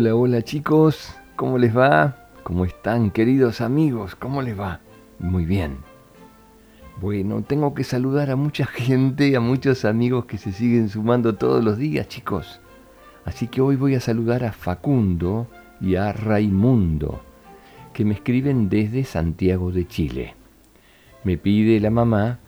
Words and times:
Hola, 0.00 0.14
hola 0.14 0.42
chicos, 0.42 1.12
¿cómo 1.34 1.58
les 1.58 1.76
va? 1.76 2.28
¿Cómo 2.44 2.64
están 2.64 3.10
queridos 3.10 3.60
amigos? 3.60 4.14
¿Cómo 4.14 4.42
les 4.42 4.56
va? 4.56 4.78
Muy 5.18 5.44
bien. 5.44 5.78
Bueno, 7.00 7.42
tengo 7.42 7.74
que 7.74 7.82
saludar 7.82 8.30
a 8.30 8.36
mucha 8.36 8.64
gente, 8.66 9.34
a 9.34 9.40
muchos 9.40 9.84
amigos 9.84 10.26
que 10.26 10.38
se 10.38 10.52
siguen 10.52 10.88
sumando 10.88 11.34
todos 11.34 11.64
los 11.64 11.78
días, 11.78 12.06
chicos. 12.06 12.60
Así 13.24 13.48
que 13.48 13.60
hoy 13.60 13.74
voy 13.74 13.96
a 13.96 14.00
saludar 14.00 14.44
a 14.44 14.52
Facundo 14.52 15.48
y 15.80 15.96
a 15.96 16.12
Raimundo, 16.12 17.20
que 17.92 18.04
me 18.04 18.14
escriben 18.14 18.68
desde 18.68 19.02
Santiago 19.02 19.72
de 19.72 19.88
Chile. 19.88 20.36
Me 21.24 21.38
pide 21.38 21.80
la 21.80 21.90
mamá 21.90 22.38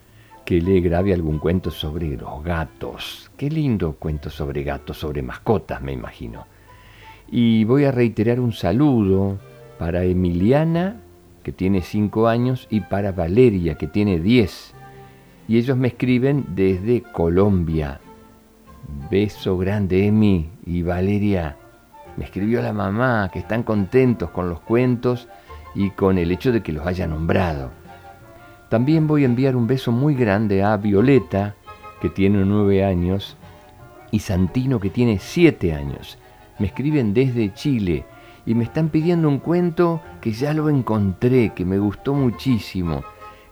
que 0.45 0.63
le 0.63 0.81
grabe 0.81 1.13
algún 1.13 1.41
cuento 1.41 1.73
sobre 1.73 2.17
los 2.17 2.45
gatos. 2.45 3.33
Qué 3.37 3.51
lindo 3.51 3.95
cuento 3.95 4.31
sobre 4.31 4.63
gatos, 4.63 4.99
sobre 4.99 5.21
mascotas, 5.21 5.83
me 5.83 5.93
imagino. 5.93 6.47
Y 7.31 7.63
voy 7.63 7.85
a 7.85 7.93
reiterar 7.93 8.41
un 8.41 8.53
saludo 8.53 9.39
para 9.79 10.03
Emiliana, 10.03 10.97
que 11.45 11.53
tiene 11.53 11.81
5 11.81 12.27
años, 12.27 12.67
y 12.71 12.81
para 12.81 13.13
Valeria, 13.13 13.77
que 13.77 13.87
tiene 13.87 14.19
10. 14.19 14.75
Y 15.47 15.59
ellos 15.59 15.77
me 15.77 15.89
escriben 15.89 16.45
desde 16.57 17.03
Colombia. 17.03 18.01
Beso 19.11 19.57
grande, 19.59 20.07
Emi 20.07 20.49
y 20.67 20.83
Valeria. 20.83 21.57
Me 22.17 22.25
escribió 22.25 22.63
la 22.63 22.73
mamá 22.73 23.31
que 23.33 23.39
están 23.39 23.63
contentos 23.63 24.31
con 24.31 24.49
los 24.51 24.61
cuentos 24.61 25.29
y 25.77 25.91
con 25.91 26.19
el 26.19 26.33
hecho 26.33 26.51
de 26.51 26.63
que 26.63 26.73
los 26.73 26.85
haya 26.85 27.07
nombrado. 27.07 27.71
También 28.69 29.07
voy 29.07 29.23
a 29.23 29.27
enviar 29.27 29.55
un 29.55 29.69
beso 29.69 29.93
muy 29.93 30.17
grande 30.17 30.65
a 30.65 30.77
Violeta, 30.77 31.55
que 32.01 32.09
tiene 32.09 32.45
9 32.45 32.85
años, 32.85 33.37
y 34.11 34.19
Santino, 34.19 34.81
que 34.81 34.91
tiene 34.91 35.21
7 35.21 35.73
años 35.75 36.19
me 36.61 36.69
escriben 36.69 37.13
desde 37.15 37.53
Chile 37.55 38.05
y 38.47 38.55
me 38.55 38.63
están 38.65 38.89
pidiendo 38.91 39.29
un 39.29 39.39
cuento 39.39 40.01
que 40.21 40.33
ya 40.33 40.53
lo 40.55 40.69
encontré, 40.69 41.53
que 41.55 41.65
me 41.65 41.79
gustó 41.79 42.13
muchísimo, 42.15 43.03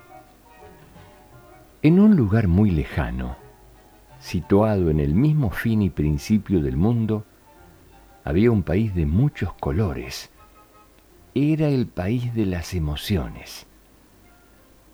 En 1.80 1.98
un 1.98 2.16
lugar 2.16 2.48
muy 2.48 2.70
lejano, 2.70 3.36
situado 4.18 4.90
en 4.90 5.00
el 5.00 5.14
mismo 5.14 5.50
fin 5.50 5.80
y 5.80 5.88
principio 5.88 6.60
del 6.60 6.76
mundo, 6.76 7.24
había 8.24 8.50
un 8.50 8.62
país 8.62 8.94
de 8.94 9.06
muchos 9.06 9.54
colores 9.54 10.30
era 11.36 11.68
el 11.68 11.86
país 11.86 12.34
de 12.34 12.46
las 12.46 12.72
emociones. 12.72 13.66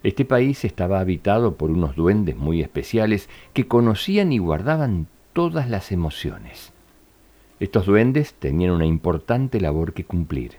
Este 0.02 0.24
país 0.24 0.64
estaba 0.64 0.98
habitado 0.98 1.54
por 1.54 1.70
unos 1.70 1.94
duendes 1.94 2.36
muy 2.36 2.62
especiales 2.62 3.28
que 3.52 3.68
conocían 3.68 4.32
y 4.32 4.38
guardaban 4.38 5.06
todas 5.34 5.70
las 5.70 5.92
emociones. 5.92 6.72
Estos 7.60 7.86
duendes 7.86 8.34
tenían 8.34 8.72
una 8.72 8.86
importante 8.86 9.60
labor 9.60 9.92
que 9.92 10.04
cumplir. 10.04 10.56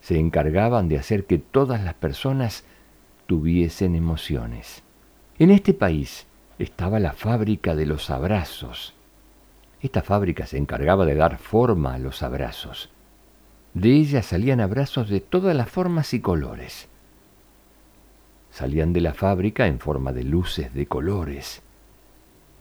Se 0.00 0.18
encargaban 0.18 0.88
de 0.88 0.96
hacer 0.96 1.26
que 1.26 1.36
todas 1.36 1.84
las 1.84 1.92
personas 1.92 2.64
tuviesen 3.26 3.94
emociones. 3.94 4.82
En 5.38 5.50
este 5.50 5.74
país 5.74 6.26
estaba 6.58 6.98
la 6.98 7.12
fábrica 7.12 7.74
de 7.74 7.84
los 7.84 8.08
abrazos. 8.08 8.94
Esta 9.82 10.00
fábrica 10.00 10.46
se 10.46 10.56
encargaba 10.56 11.04
de 11.04 11.14
dar 11.14 11.36
forma 11.36 11.92
a 11.92 11.98
los 11.98 12.22
abrazos. 12.22 12.88
De 13.74 13.90
ella 13.90 14.22
salían 14.22 14.60
abrazos 14.60 15.08
de 15.08 15.20
todas 15.20 15.56
las 15.56 15.68
formas 15.68 16.12
y 16.14 16.20
colores. 16.20 16.88
Salían 18.50 18.92
de 18.92 19.00
la 19.00 19.14
fábrica 19.14 19.66
en 19.66 19.78
forma 19.80 20.12
de 20.12 20.24
luces 20.24 20.74
de 20.74 20.86
colores 20.86 21.62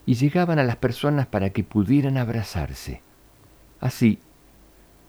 y 0.05 0.15
llegaban 0.15 0.57
a 0.57 0.63
las 0.63 0.77
personas 0.77 1.27
para 1.27 1.51
que 1.51 1.63
pudieran 1.63 2.17
abrazarse. 2.17 3.01
Así, 3.79 4.19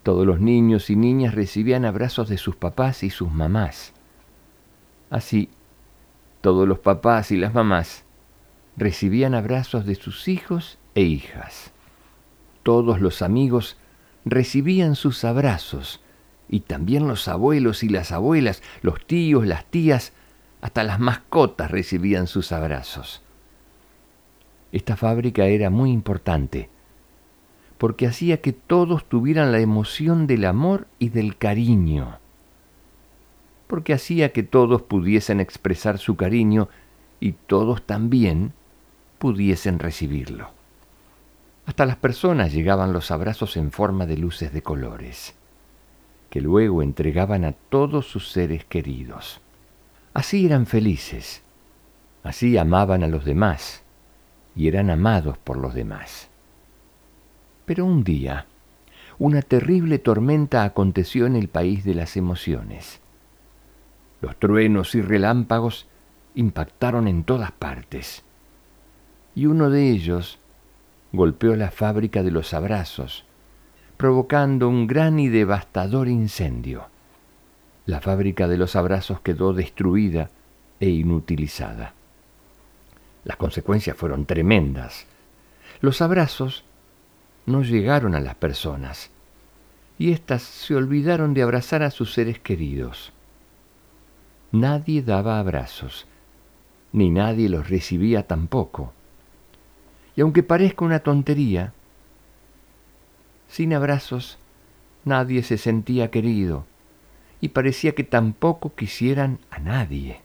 todos 0.03 0.27
los 0.27 0.41
niños 0.41 0.91
y 0.91 0.97
niñas 0.97 1.35
recibían 1.35 1.85
abrazos 1.85 2.29
de 2.29 2.37
sus 2.37 2.57
papás 2.57 3.05
y 3.05 3.11
sus 3.11 3.31
mamás. 3.31 3.93
Así, 5.11 5.51
todos 6.41 6.67
los 6.67 6.81
papás 6.81 7.31
y 7.31 7.37
las 7.37 7.55
mamás 7.55 8.05
recibían 8.77 9.35
abrazos 9.35 9.87
de 9.87 9.95
sus 9.95 10.27
hijos 10.27 10.79
e 10.95 11.03
hijas. 11.03 11.73
Todos 12.65 13.01
los 13.01 13.23
amigos 13.23 13.77
recibían 14.25 14.95
sus 14.95 15.25
abrazos, 15.25 16.01
y 16.49 16.61
también 16.61 17.09
los 17.09 17.29
abuelos 17.29 17.83
y 17.83 17.89
las 17.89 18.13
abuelas, 18.13 18.63
los 18.83 19.05
tíos, 19.07 19.47
las 19.47 19.65
tías, 19.65 20.13
hasta 20.61 20.85
las 20.85 21.01
mascotas 21.01 21.71
recibían 21.71 22.27
sus 22.27 22.53
abrazos. 22.53 23.23
Esta 24.71 24.97
fábrica 24.97 25.47
era 25.47 25.71
muy 25.71 25.91
importante, 25.91 26.71
porque 27.79 28.07
hacía 28.07 28.41
que 28.41 28.53
todos 28.53 29.09
tuvieran 29.09 29.51
la 29.51 29.61
emoción 29.61 30.27
del 30.27 30.45
amor 30.45 30.87
y 30.99 31.09
del 31.09 31.37
cariño, 31.37 32.19
porque 33.67 33.93
hacía 33.93 34.33
que 34.33 34.43
todos 34.43 34.83
pudiesen 34.83 35.41
expresar 35.41 35.99
su 35.99 36.17
cariño 36.17 36.69
y 37.19 37.33
todos 37.33 37.83
también 37.83 38.53
pudiesen 39.19 39.79
recibirlo. 39.79 40.62
Hasta 41.73 41.87
las 41.87 41.97
personas 41.97 42.53
llegaban 42.53 42.93
los 42.93 43.11
abrazos 43.11 43.57
en 43.57 43.73
forma 43.73 44.05
de 44.05 44.19
luces 44.19 44.53
de 44.53 44.63
colores, 44.63 45.35
que 46.29 46.43
luego 46.43 46.83
entregaban 46.83 47.47
a 47.47 47.53
todos 47.53 48.07
sus 48.07 48.31
seres 48.31 48.67
queridos. 48.67 49.41
Así 50.13 50.45
eran 50.45 50.67
felices, 50.67 51.43
así 52.25 52.59
amaban 52.59 53.03
a 53.03 53.09
los 53.09 53.25
demás 53.25 53.85
y 54.55 54.69
eran 54.69 54.91
amados 54.91 55.39
por 55.39 55.57
los 55.57 55.73
demás. 55.73 56.29
Pero 57.65 57.87
un 57.87 58.05
día, 58.05 58.45
una 59.19 59.41
terrible 59.41 59.99
tormenta 59.99 60.65
aconteció 60.65 61.25
en 61.25 61.37
el 61.37 61.49
país 61.49 61.85
de 61.85 61.95
las 61.95 62.19
emociones. 62.19 63.01
Los 64.21 64.37
truenos 64.37 64.95
y 64.95 65.01
relámpagos 65.01 65.87
impactaron 66.35 67.09
en 67.09 67.25
todas 67.25 67.51
partes, 67.51 68.25
y 69.35 69.47
uno 69.47 69.71
de 69.71 69.89
ellos 69.89 70.39
golpeó 71.13 71.55
la 71.57 71.71
fábrica 71.71 72.23
de 72.23 72.31
los 72.31 72.55
abrazos, 72.55 73.25
provocando 73.97 74.69
un 74.69 74.87
gran 74.87 75.19
y 75.19 75.29
devastador 75.29 76.09
incendio. 76.09 76.87
La 77.87 78.01
fábrica 78.01 78.49
de 78.49 78.57
los 78.57 78.77
abrazos 78.77 79.21
quedó 79.21 79.53
destruida 79.53 80.31
e 80.81 80.89
inutilizada. 80.89 81.95
Las 83.25 83.37
consecuencias 83.37 83.97
fueron 83.97 84.27
tremendas. 84.27 85.07
Los 85.81 86.01
abrazos 86.01 86.65
no 87.47 87.63
llegaron 87.63 88.15
a 88.15 88.21
las 88.21 88.35
personas 88.35 89.11
y 89.99 90.13
éstas 90.13 90.43
se 90.43 90.75
olvidaron 90.75 91.35
de 91.35 91.43
abrazar 91.43 91.83
a 91.83 91.91
sus 91.91 92.13
seres 92.13 92.39
queridos. 92.39 93.13
Nadie 94.51 95.03
daba 95.03 95.39
abrazos, 95.39 96.07
ni 96.93 97.11
nadie 97.11 97.49
los 97.49 97.69
recibía 97.69 98.27
tampoco. 98.27 98.93
Y 100.17 100.21
aunque 100.21 100.43
parezca 100.43 100.85
una 100.85 101.01
tontería, 101.01 101.73
sin 103.49 103.75
abrazos 103.75 104.39
nadie 105.05 105.43
se 105.43 105.59
sentía 105.59 106.11
querido 106.11 106.65
y 107.41 107.49
parecía 107.49 107.95
que 107.95 108.05
tampoco 108.05 108.75
quisieran 108.75 109.41
a 109.51 109.59
nadie. 109.59 110.21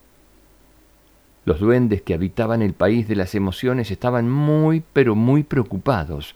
Los 1.45 1.59
duendes 1.59 2.01
que 2.01 2.13
habitaban 2.13 2.61
el 2.61 2.73
país 2.73 3.07
de 3.07 3.15
las 3.15 3.33
emociones 3.33 3.89
estaban 3.89 4.29
muy, 4.29 4.83
pero 4.93 5.15
muy 5.15 5.43
preocupados 5.43 6.35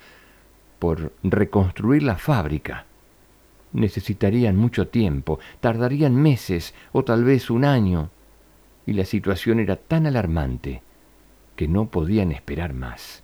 por 0.79 1.13
reconstruir 1.21 2.01
la 2.01 2.17
fábrica. 2.17 2.85
Necesitarían 3.73 4.55
mucho 4.55 4.87
tiempo, 4.87 5.39
tardarían 5.59 6.15
meses 6.15 6.73
o 6.93 7.03
tal 7.03 7.23
vez 7.23 7.49
un 7.49 7.65
año, 7.65 8.09
y 8.85 8.93
la 8.93 9.05
situación 9.05 9.59
era 9.59 9.75
tan 9.75 10.07
alarmante 10.07 10.81
que 11.55 11.67
no 11.67 11.89
podían 11.89 12.31
esperar 12.31 12.73
más. 12.73 13.23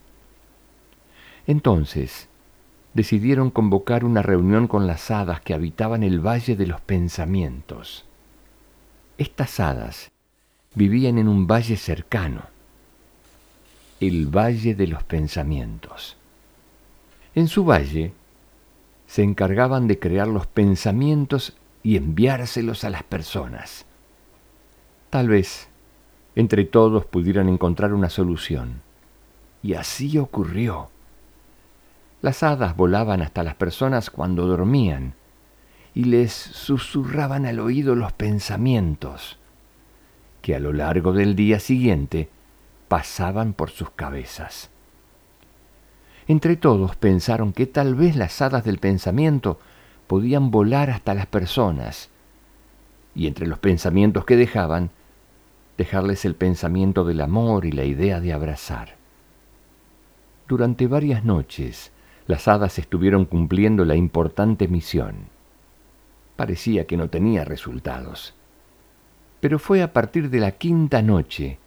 Entonces, 1.48 2.28
decidieron 2.94 3.50
convocar 3.50 4.06
una 4.06 4.22
reunión 4.22 4.68
con 4.68 4.86
las 4.86 5.10
hadas 5.10 5.42
que 5.42 5.54
habitaban 5.54 6.04
el 6.04 6.20
Valle 6.20 6.56
de 6.56 6.68
los 6.68 6.82
Pensamientos. 6.82 8.06
Estas 9.18 9.60
hadas 9.60 10.12
vivían 10.76 11.18
en 11.18 11.28
un 11.28 11.48
valle 11.48 11.78
cercano, 11.78 12.44
el 14.00 14.28
Valle 14.28 14.76
de 14.76 14.88
los 14.88 15.04
Pensamientos. 15.04 16.18
En 17.34 17.48
su 17.48 17.66
valle 17.66 18.14
se 19.08 19.24
encargaban 19.24 19.88
de 19.88 20.00
crear 20.00 20.28
los 20.28 20.46
pensamientos 20.48 21.56
y 21.82 21.96
enviárselos 21.96 22.84
a 22.84 22.90
las 22.90 23.04
personas. 23.04 23.86
Tal 25.10 25.30
vez 25.30 25.70
entre 26.36 26.66
todos 26.66 27.06
pudieran 27.06 27.50
encontrar 27.50 27.94
una 27.94 28.12
solución. 28.12 28.82
Y 29.64 29.74
así 29.74 30.20
ocurrió. 30.20 30.92
Las 32.22 32.42
hadas 32.42 32.76
volaban 32.76 33.22
hasta 33.22 33.44
las 33.44 33.56
personas 33.56 34.10
cuando 34.10 34.48
dormían 34.48 35.14
y 35.94 36.06
les 36.06 36.32
susurraban 36.32 37.46
al 37.46 37.60
oído 37.60 37.96
los 37.96 38.12
pensamientos 38.14 39.38
que 40.42 40.56
a 40.56 40.60
lo 40.60 40.74
largo 40.74 41.14
del 41.14 41.36
día 41.36 41.60
siguiente 41.60 42.30
pasaban 42.88 43.54
por 43.54 43.70
sus 43.70 43.90
cabezas. 43.92 44.70
Entre 46.28 46.56
todos 46.56 46.96
pensaron 46.96 47.54
que 47.54 47.66
tal 47.66 47.96
vez 47.96 48.16
las 48.16 48.42
hadas 48.42 48.64
del 48.64 48.80
pensamiento 48.80 49.60
podían 50.08 50.52
volar 50.52 50.90
hasta 50.90 51.14
las 51.14 51.26
personas, 51.26 52.10
y 53.14 53.28
entre 53.28 53.48
los 53.48 53.60
pensamientos 53.60 54.26
que 54.26 54.36
dejaban, 54.36 54.90
dejarles 55.78 56.26
el 56.26 56.36
pensamiento 56.36 57.04
del 57.04 57.22
amor 57.22 57.66
y 57.66 57.72
la 57.72 57.84
idea 57.84 58.20
de 58.20 58.34
abrazar. 58.34 58.96
Durante 60.48 60.88
varias 60.88 61.24
noches, 61.26 61.92
las 62.28 62.48
hadas 62.48 62.78
estuvieron 62.78 63.26
cumpliendo 63.26 63.86
la 63.86 63.96
importante 63.96 64.68
misión. 64.68 65.30
Parecía 66.36 66.86
que 66.86 66.98
no 66.98 67.10
tenía 67.10 67.46
resultados 67.46 68.36
pero 69.40 69.60
fue 69.60 69.82
a 69.82 69.94
partir 69.94 70.30
de 70.30 70.40
la 70.40 70.52
quinta 70.52 71.02
noche 71.02 71.60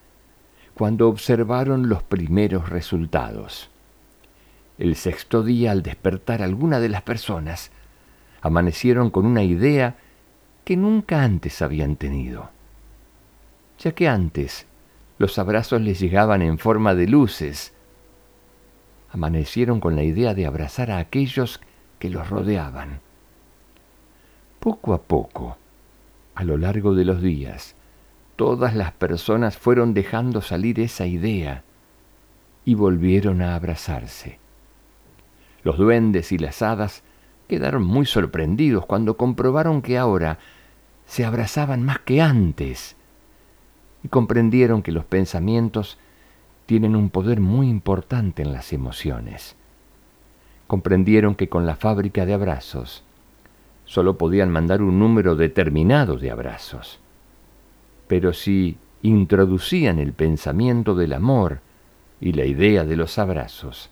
cuando 0.75 1.09
observaron 1.09 1.89
los 1.89 2.03
primeros 2.03 2.69
resultados. 2.69 3.71
El 4.79 4.97
sexto 4.97 5.43
día, 5.43 5.73
al 5.73 5.83
despertar 5.83 6.43
alguna 6.43 6.81
de 6.81 6.89
las 6.89 7.03
personas, 7.03 7.71
amanecieron 8.41 9.11
con 9.11 9.27
una 9.27 9.43
idea 9.43 9.99
que 10.65 10.77
nunca 10.77 11.23
antes 11.23 11.61
habían 11.61 11.97
tenido, 11.97 12.51
ya 13.79 13.93
que 13.93 14.09
antes 14.09 14.67
los 15.19 15.39
abrazos 15.39 15.83
les 15.83 16.01
llegaban 16.01 16.41
en 16.41 16.59
forma 16.59 16.95
de 16.95 17.07
luces. 17.07 17.75
Amanecieron 19.13 19.81
con 19.81 19.97
la 19.97 20.03
idea 20.03 20.35
de 20.35 20.47
abrazar 20.47 20.91
a 20.91 20.99
aquellos 20.99 21.61
que 21.99 22.11
los 22.11 22.29
rodeaban. 22.31 23.01
Poco 24.61 24.95
a 24.95 25.03
poco, 25.03 25.57
a 26.35 26.45
lo 26.45 26.57
largo 26.57 26.95
de 26.95 27.05
los 27.05 27.23
días, 27.23 27.75
todas 28.37 28.75
las 28.75 28.93
personas 28.93 29.59
fueron 29.59 29.95
dejando 29.95 30.43
salir 30.43 30.81
esa 30.81 31.07
idea 31.07 31.65
y 32.65 32.75
volvieron 32.75 33.43
a 33.43 33.55
abrazarse. 33.55 34.39
Los 35.63 35.77
duendes 35.77 36.33
y 36.33 36.39
las 36.39 36.63
hadas 36.63 37.03
quedaron 37.49 37.83
muy 37.83 38.07
sorprendidos 38.07 38.87
cuando 38.87 39.17
comprobaron 39.17 39.83
que 39.83 39.99
ahora 39.99 40.39
se 41.07 41.25
abrazaban 41.25 41.83
más 41.83 41.99
que 41.99 42.23
antes 42.23 42.97
y 44.03 44.09
comprendieron 44.09 44.83
que 44.83 44.93
los 44.93 45.05
pensamientos 45.05 45.99
tienen 46.71 46.95
un 46.95 47.11
poder 47.11 47.41
muy 47.41 47.69
importante 47.69 48.43
en 48.43 48.53
las 48.53 48.73
emociones. 48.73 49.57
Comprendieron 50.69 51.35
que 51.35 51.49
con 51.49 51.67
la 51.67 51.75
fábrica 51.75 52.25
de 52.27 52.33
abrazos 52.33 53.03
solo 53.87 54.17
podían 54.17 54.53
mandar 54.53 54.81
un 54.81 55.01
número 55.01 55.35
determinado 55.35 56.17
de 56.17 56.31
abrazos. 56.31 57.01
Pero 58.07 58.33
si 58.33 58.79
introducían 59.03 59.99
el 59.99 60.13
pensamiento 60.13 60.95
del 60.95 61.13
amor 61.13 61.59
y 62.21 62.35
la 62.35 62.45
idea 62.45 62.85
de 62.85 62.95
los 62.95 63.19
abrazos, 63.19 63.91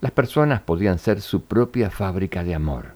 las 0.00 0.12
personas 0.12 0.62
podían 0.62 0.98
ser 0.98 1.20
su 1.20 1.42
propia 1.42 1.90
fábrica 1.90 2.44
de 2.44 2.54
amor, 2.54 2.92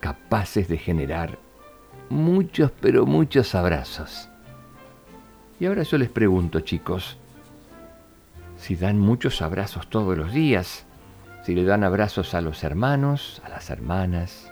capaces 0.00 0.66
de 0.66 0.76
generar 0.76 1.38
muchos, 2.08 2.72
pero 2.80 3.06
muchos 3.06 3.54
abrazos. 3.54 4.29
Y 5.60 5.66
ahora 5.66 5.82
yo 5.82 5.98
les 5.98 6.08
pregunto, 6.08 6.60
chicos, 6.60 7.18
si 8.56 8.76
dan 8.76 8.98
muchos 8.98 9.42
abrazos 9.42 9.88
todos 9.90 10.16
los 10.16 10.32
días, 10.32 10.86
si 11.44 11.54
le 11.54 11.64
dan 11.64 11.84
abrazos 11.84 12.32
a 12.32 12.40
los 12.40 12.64
hermanos, 12.64 13.42
a 13.44 13.50
las 13.50 13.68
hermanas, 13.68 14.50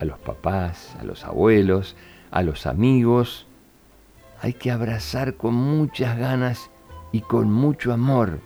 a 0.00 0.04
los 0.04 0.18
papás, 0.18 0.96
a 1.00 1.04
los 1.04 1.24
abuelos, 1.24 1.94
a 2.32 2.42
los 2.42 2.66
amigos, 2.66 3.46
hay 4.42 4.52
que 4.52 4.72
abrazar 4.72 5.34
con 5.34 5.54
muchas 5.54 6.18
ganas 6.18 6.70
y 7.12 7.20
con 7.20 7.48
mucho 7.48 7.92
amor, 7.92 8.40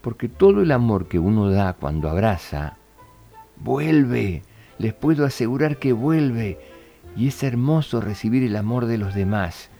porque 0.00 0.28
todo 0.28 0.62
el 0.62 0.72
amor 0.72 1.06
que 1.06 1.20
uno 1.20 1.48
da 1.48 1.74
cuando 1.74 2.10
abraza, 2.10 2.76
vuelve, 3.56 4.42
les 4.78 4.94
puedo 4.94 5.24
asegurar 5.24 5.76
que 5.76 5.92
vuelve, 5.92 6.58
y 7.16 7.28
es 7.28 7.40
hermoso 7.44 8.00
recibir 8.00 8.42
el 8.42 8.56
amor 8.56 8.86
de 8.86 8.98
los 8.98 9.14
demás, 9.14 9.70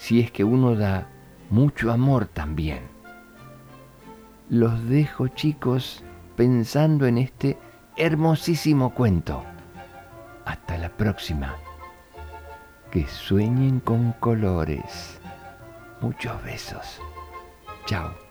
si 0.00 0.20
es 0.20 0.30
que 0.30 0.44
uno 0.44 0.74
da 0.74 1.06
mucho 1.50 1.92
amor 1.92 2.26
también 2.26 3.00
los 4.50 4.88
dejo 4.88 5.28
chicos 5.28 6.02
pensando 6.34 7.06
en 7.06 7.18
este 7.18 7.56
hermosísimo 7.96 8.92
cuento. 8.92 9.44
Hasta 10.44 10.76
la 10.76 10.88
próxima. 10.88 11.54
Que 12.90 13.06
sueñen 13.06 13.78
con 13.78 14.12
colores. 14.14 15.20
Muchos 16.00 16.42
besos. 16.42 17.00
Chao. 17.86 18.29